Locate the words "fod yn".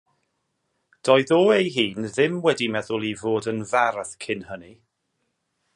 3.21-3.61